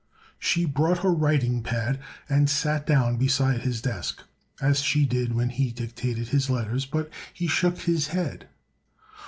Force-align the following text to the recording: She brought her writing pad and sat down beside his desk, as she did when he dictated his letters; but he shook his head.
She 0.39 0.65
brought 0.65 1.03
her 1.03 1.13
writing 1.13 1.61
pad 1.61 1.99
and 2.27 2.49
sat 2.49 2.87
down 2.87 3.17
beside 3.17 3.61
his 3.61 3.83
desk, 3.83 4.23
as 4.59 4.79
she 4.81 5.05
did 5.05 5.35
when 5.35 5.49
he 5.49 5.69
dictated 5.69 6.29
his 6.29 6.49
letters; 6.49 6.87
but 6.87 7.11
he 7.31 7.45
shook 7.45 7.77
his 7.81 8.07
head. 8.07 8.49